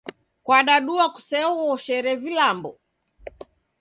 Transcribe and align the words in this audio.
Kwadadua 0.45 1.05
kuseoghoshere 1.15 2.11
vilambo? 2.21 2.71